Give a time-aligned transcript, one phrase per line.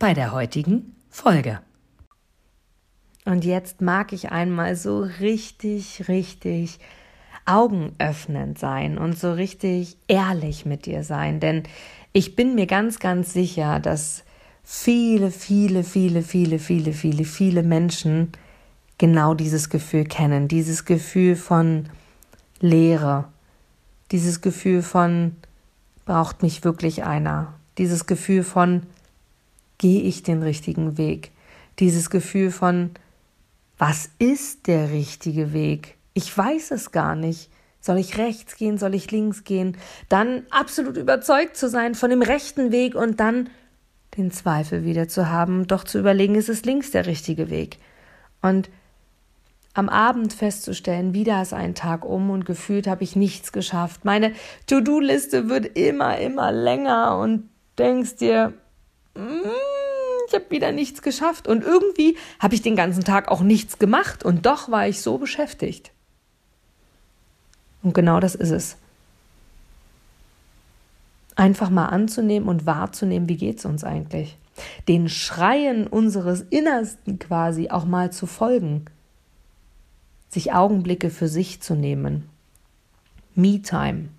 [0.00, 1.60] bei der heutigen Folge.
[3.26, 6.80] Und jetzt mag ich einmal so richtig, richtig
[7.44, 11.64] augenöffnend sein und so richtig ehrlich mit dir sein, denn
[12.12, 14.24] ich bin mir ganz, ganz sicher, dass
[14.64, 18.32] viele, viele, viele, viele, viele, viele, viele Menschen
[18.96, 21.90] genau dieses Gefühl kennen, dieses Gefühl von
[22.60, 23.26] Leere,
[24.12, 25.36] dieses Gefühl von
[26.06, 28.82] braucht mich wirklich einer, dieses Gefühl von
[29.80, 31.32] gehe ich den richtigen Weg,
[31.78, 32.90] dieses Gefühl von
[33.78, 35.96] was ist der richtige Weg?
[36.12, 37.50] Ich weiß es gar nicht.
[37.80, 38.76] Soll ich rechts gehen?
[38.76, 39.78] Soll ich links gehen?
[40.10, 43.48] Dann absolut überzeugt zu sein von dem rechten Weg und dann
[44.18, 47.78] den Zweifel wieder zu haben, doch zu überlegen, ist es links der richtige Weg?
[48.42, 48.68] Und
[49.72, 54.04] am Abend festzustellen, wieder ist ein Tag um und gefühlt habe ich nichts geschafft.
[54.04, 54.34] Meine
[54.66, 58.52] To-Do-Liste wird immer, immer länger und denkst dir,
[59.14, 61.48] ich habe wieder nichts geschafft.
[61.48, 65.18] Und irgendwie habe ich den ganzen Tag auch nichts gemacht und doch war ich so
[65.18, 65.92] beschäftigt.
[67.82, 68.76] Und genau das ist es.
[71.36, 74.36] Einfach mal anzunehmen und wahrzunehmen, wie geht es uns eigentlich.
[74.88, 78.84] Den Schreien unseres Innersten quasi auch mal zu folgen.
[80.28, 82.28] Sich Augenblicke für sich zu nehmen.
[83.34, 84.10] Me-Time.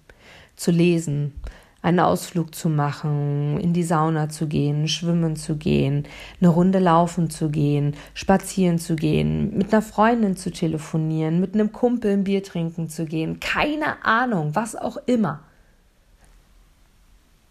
[0.55, 1.33] Zu lesen,
[1.81, 6.07] einen Ausflug zu machen, in die Sauna zu gehen, schwimmen zu gehen,
[6.39, 11.71] eine Runde laufen zu gehen, spazieren zu gehen, mit einer Freundin zu telefonieren, mit einem
[11.71, 15.39] Kumpel ein Bier trinken zu gehen, keine Ahnung, was auch immer.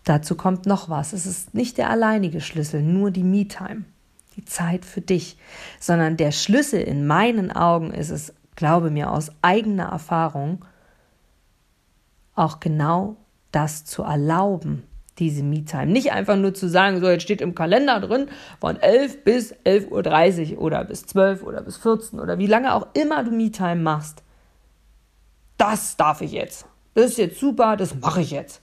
[0.05, 1.13] Dazu kommt noch was.
[1.13, 3.85] Es ist nicht der alleinige Schlüssel, nur die Me-Time,
[4.37, 5.37] die Zeit für dich,
[5.81, 10.65] sondern der Schlüssel in meinen Augen ist es, glaube mir aus eigener Erfahrung,
[12.35, 13.17] auch genau
[13.53, 14.85] das zu erlauben,
[15.19, 15.87] diese Me-Time.
[15.87, 18.29] Nicht einfach nur zu sagen, so jetzt steht im Kalender drin
[18.61, 22.89] von 11 bis 11.30 Uhr oder bis 12 oder bis 14 oder wie lange auch
[22.95, 24.23] immer du Me-Time machst.
[25.57, 26.67] Das darf ich jetzt.
[26.95, 28.63] Das ist jetzt super, das mache ich jetzt.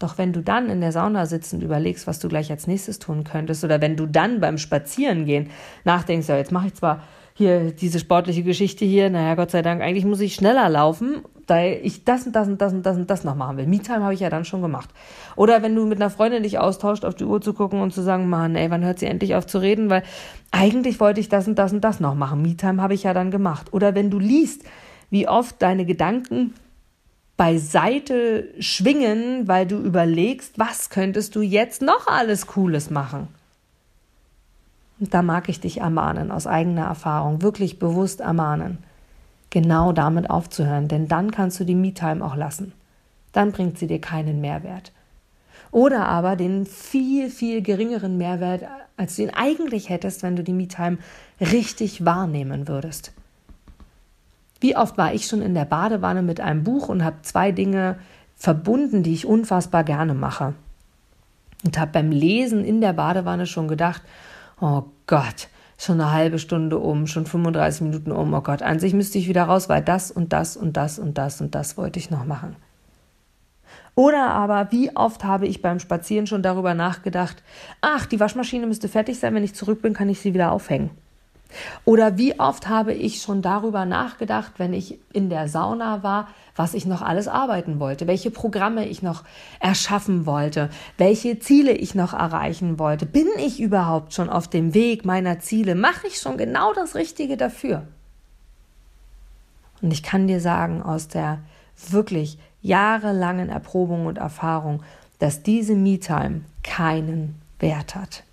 [0.00, 2.98] Doch wenn du dann in der Sauna sitzt und überlegst, was du gleich als nächstes
[2.98, 5.50] tun könntest, oder wenn du dann beim Spazierengehen
[5.84, 7.02] nachdenkst, ja, jetzt mache ich zwar
[7.36, 11.64] hier diese sportliche Geschichte hier, naja, Gott sei Dank, eigentlich muss ich schneller laufen, da
[11.64, 13.66] ich das und das und das und das und das noch machen will.
[13.66, 14.88] Me-Time habe ich ja dann schon gemacht.
[15.34, 18.02] Oder wenn du mit einer Freundin dich austauscht, auf die Uhr zu gucken und zu
[18.02, 20.04] sagen, Mann, ey, wann hört sie endlich auf zu reden, weil
[20.52, 22.40] eigentlich wollte ich das und das und das noch machen.
[22.40, 23.72] Me-Time habe ich ja dann gemacht.
[23.72, 24.62] Oder wenn du liest,
[25.10, 26.54] wie oft deine Gedanken
[27.36, 33.26] beiseite schwingen, weil du überlegst, was könntest du jetzt noch alles Cooles machen.
[35.00, 38.78] Und da mag ich dich ermahnen, aus eigener Erfahrung, wirklich bewusst ermahnen,
[39.50, 42.72] genau damit aufzuhören, denn dann kannst du die Me-Time auch lassen.
[43.32, 44.92] Dann bringt sie dir keinen Mehrwert.
[45.70, 48.62] Oder aber den viel, viel geringeren Mehrwert,
[48.96, 50.98] als du ihn eigentlich hättest, wenn du die Me-Time
[51.40, 53.12] richtig wahrnehmen würdest.
[54.60, 57.98] Wie oft war ich schon in der Badewanne mit einem Buch und habe zwei Dinge
[58.36, 60.54] verbunden, die ich unfassbar gerne mache.
[61.64, 64.02] Und habe beim Lesen in der Badewanne schon gedacht,
[64.60, 65.48] oh Gott,
[65.78, 69.28] schon eine halbe Stunde um, schon 35 Minuten um, oh Gott, an sich müsste ich
[69.28, 72.24] wieder raus, weil das und das und das und das und das wollte ich noch
[72.24, 72.56] machen.
[73.96, 77.42] Oder aber, wie oft habe ich beim Spazieren schon darüber nachgedacht,
[77.80, 80.90] ach, die Waschmaschine müsste fertig sein, wenn ich zurück bin, kann ich sie wieder aufhängen.
[81.84, 86.74] Oder wie oft habe ich schon darüber nachgedacht, wenn ich in der Sauna war, was
[86.74, 89.24] ich noch alles arbeiten wollte, welche Programme ich noch
[89.60, 93.06] erschaffen wollte, welche Ziele ich noch erreichen wollte.
[93.06, 95.74] Bin ich überhaupt schon auf dem Weg meiner Ziele?
[95.74, 97.86] Mache ich schon genau das Richtige dafür?
[99.82, 101.40] Und ich kann dir sagen, aus der
[101.90, 104.82] wirklich jahrelangen Erprobung und Erfahrung,
[105.18, 108.24] dass diese Me-Time keinen Wert hat.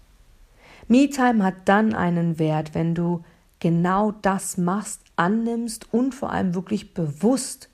[0.91, 3.23] Me-Time hat dann einen Wert, wenn du
[3.59, 7.69] genau das machst, annimmst und vor allem wirklich bewusst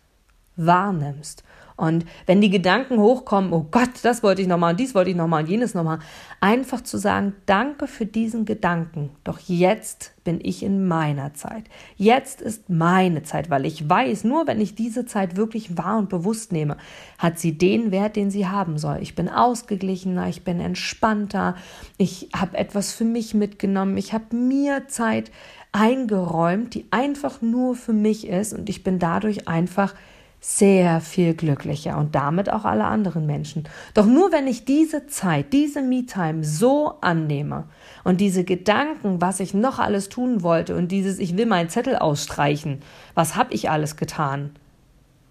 [0.55, 1.43] wahrnimmst
[1.77, 5.15] Und wenn die Gedanken hochkommen, oh Gott, das wollte ich nochmal und dies wollte ich
[5.15, 5.99] nochmal und jenes nochmal,
[6.41, 9.11] einfach zu sagen, danke für diesen Gedanken.
[9.23, 11.65] Doch jetzt bin ich in meiner Zeit.
[11.95, 16.09] Jetzt ist meine Zeit, weil ich weiß, nur wenn ich diese Zeit wirklich wahr und
[16.09, 16.77] bewusst nehme,
[17.19, 18.97] hat sie den Wert, den sie haben soll.
[19.01, 21.55] Ich bin ausgeglichener, ich bin entspannter,
[21.97, 25.31] ich habe etwas für mich mitgenommen, ich habe mir Zeit
[25.71, 29.93] eingeräumt, die einfach nur für mich ist und ich bin dadurch einfach
[30.39, 33.67] sehr viel glücklicher und damit auch alle anderen Menschen.
[33.93, 37.65] Doch nur wenn ich diese Zeit, diese Me-Time so annehme
[38.03, 41.95] und diese Gedanken, was ich noch alles tun wollte und dieses ich will meinen Zettel
[41.95, 42.81] ausstreichen,
[43.15, 44.51] was habe ich alles getan?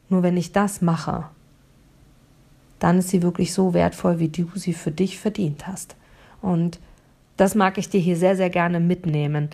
[0.09, 1.25] Nur wenn ich das mache,
[2.79, 5.97] dann ist sie wirklich so wertvoll, wie du sie für dich verdient hast.
[6.43, 6.79] Und
[7.37, 9.51] das mag ich dir hier sehr, sehr gerne mitnehmen.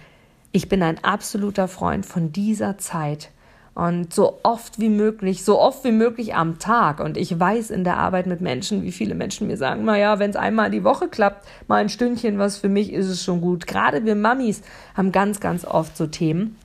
[0.51, 3.31] Ich bin ein absoluter Freund von dieser Zeit
[3.75, 7.01] und so oft wie möglich, so oft wie möglich am Tag.
[7.01, 10.31] Und ich weiß in der Arbeit mit Menschen, wie viele Menschen mir sagen, naja, wenn
[10.31, 13.67] es einmal die Woche klappt, mal ein Stündchen was für mich, ist es schon gut.
[13.67, 14.63] Gerade wir Mamis
[14.95, 16.57] haben ganz, ganz oft so Themen.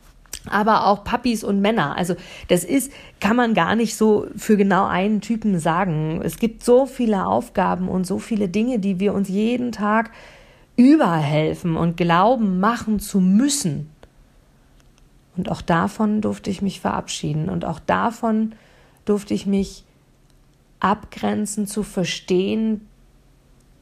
[0.49, 1.97] Aber auch Papis und Männer.
[1.97, 2.15] Also
[2.49, 6.21] das ist, kann man gar nicht so für genau einen Typen sagen.
[6.23, 10.11] Es gibt so viele Aufgaben und so viele Dinge, die wir uns jeden Tag
[10.77, 13.89] überhelfen und glauben machen zu müssen.
[15.37, 18.53] Und auch davon durfte ich mich verabschieden und auch davon
[19.05, 19.85] durfte ich mich
[20.79, 22.87] abgrenzen zu verstehen,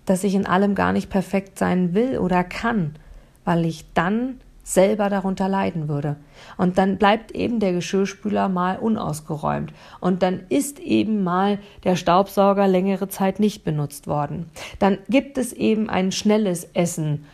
[0.06, 2.96] dass ich in allem gar nicht perfekt sein will oder kann,
[3.44, 6.16] weil ich dann selber darunter leiden würde.
[6.58, 9.72] Und dann bleibt eben der Geschirrspüler mal unausgeräumt.
[10.00, 14.50] Und dann ist eben mal der Staubsauger längere Zeit nicht benutzt worden.
[14.80, 17.26] Dann gibt es eben ein schnelles Essen,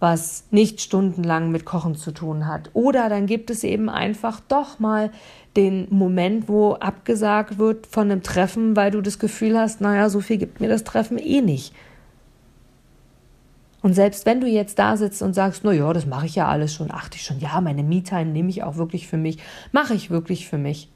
[0.00, 2.70] was nicht stundenlang mit Kochen zu tun hat.
[2.72, 5.10] Oder dann gibt es eben einfach doch mal
[5.56, 10.20] den Moment, wo abgesagt wird von einem Treffen, weil du das Gefühl hast, naja, so
[10.20, 11.74] viel gibt mir das Treffen eh nicht.
[13.80, 16.48] Und selbst wenn du jetzt da sitzt und sagst, na ja, das mache ich ja
[16.48, 19.38] alles schon, achte ich schon, ja, meine Me-Time nehme ich auch wirklich für mich,
[19.72, 20.90] mache ich wirklich für mich,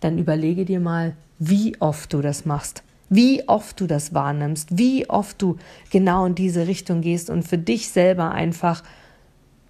[0.00, 2.82] dann überlege dir mal, wie oft du das machst,
[3.14, 5.58] wie oft du das wahrnimmst, wie oft du
[5.90, 8.82] genau in diese Richtung gehst und für dich selber einfach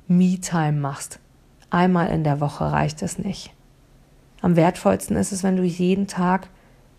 [0.07, 1.19] Me-Time machst.
[1.69, 3.53] Einmal in der Woche reicht es nicht.
[4.43, 6.51] Am wertvollsten ist es, wenn du jeden Tag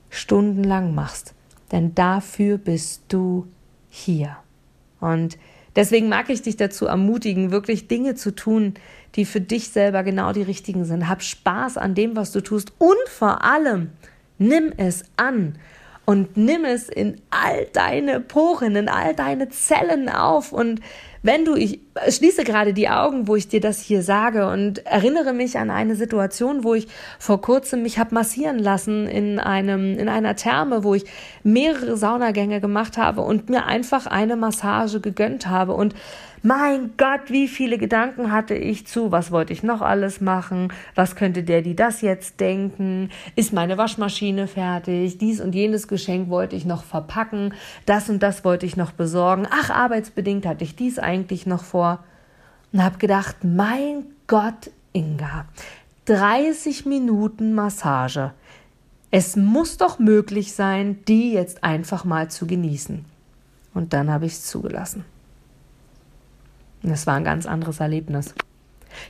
[0.10, 1.34] stundenlang machst,
[1.72, 3.48] denn dafür bist du
[3.90, 4.36] hier.
[5.00, 5.38] Und
[5.78, 8.74] deswegen mag ich dich dazu ermutigen, wirklich Dinge zu tun,
[9.16, 11.08] die für dich selber genau die richtigen sind.
[11.08, 13.92] Hab Spaß an dem, was du tust und vor allem
[14.38, 15.56] nimm es an
[16.06, 20.52] und nimm es in all deine Poren, in all deine Zellen auf.
[20.52, 20.82] Und
[21.24, 21.80] wenn du, ich
[22.10, 25.96] schließe gerade die Augen, wo ich dir das hier sage und erinnere mich an eine
[25.96, 26.88] Situation, wo ich
[27.18, 31.06] vor kurzem mich habe massieren lassen in einem, in einer Therme, wo ich
[31.44, 35.74] mehrere Saunagänge gemacht habe und mir einfach eine Massage gegönnt habe.
[35.74, 35.96] Und
[36.46, 41.16] mein Gott, wie viele Gedanken hatte ich zu, was wollte ich noch alles machen, was
[41.16, 46.58] könnte der, die das jetzt denken, ist meine Waschmaschine fertig, dies und jenes Geschenk wollte
[46.58, 47.54] ich noch verpacken,
[47.86, 52.04] das und das wollte ich noch besorgen, ach, arbeitsbedingt hatte ich dies eigentlich noch vor
[52.72, 55.46] und habe gedacht, mein Gott, Inga,
[56.06, 58.32] 30 Minuten Massage.
[59.12, 63.06] Es muss doch möglich sein, die jetzt einfach mal zu genießen.
[63.74, 65.06] Und dann habe ich es zugelassen.
[66.82, 68.34] Und das war ein ganz anderes Erlebnis.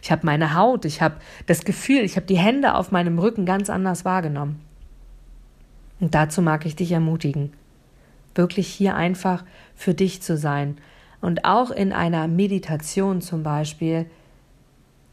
[0.01, 1.15] Ich habe meine Haut, ich habe
[1.45, 4.59] das Gefühl, ich habe die Hände auf meinem Rücken ganz anders wahrgenommen.
[5.99, 7.53] Und dazu mag ich dich ermutigen,
[8.35, 9.43] wirklich hier einfach
[9.75, 10.77] für dich zu sein
[11.23, 14.07] und auch in einer Meditation zum Beispiel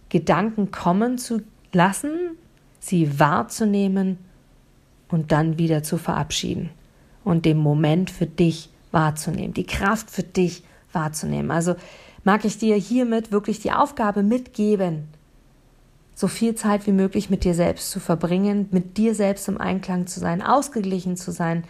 [0.09, 2.37] Gedanken kommen zu lassen,
[2.81, 4.19] sie wahrzunehmen
[5.09, 6.71] und dann wieder zu verabschieden
[7.23, 11.53] und den Moment für dich wahrzunehmen, die Kraft für dich wahrzunehmen.
[11.53, 11.77] Also
[12.25, 15.07] mag ich dir hiermit wirklich die Aufgabe mitgeben,
[16.17, 20.09] so viel Zeit wie möglich mit dir selbst zu verbringen, mit dir selbst im Einklang
[20.09, 21.63] zu sein, ausgeglichen zu sein,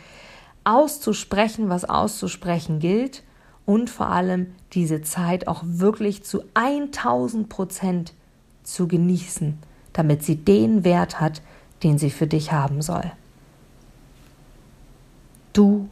[0.64, 3.22] auszusprechen, was auszusprechen gilt
[3.70, 8.14] und vor allem diese Zeit auch wirklich zu 1000 Prozent
[8.64, 9.56] zu genießen,
[9.92, 11.40] damit sie den Wert hat,
[11.84, 13.12] den sie für dich haben soll.
[15.52, 15.88] Du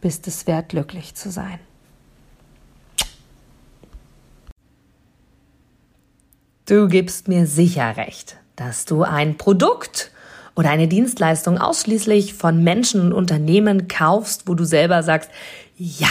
[0.00, 1.60] bist es wert, glücklich zu sein.
[6.66, 10.10] Du gibst mir sicher recht, dass du ein Produkt
[10.56, 15.30] oder eine Dienstleistung ausschließlich von Menschen und Unternehmen kaufst, wo du selber sagst,
[15.76, 16.10] ja,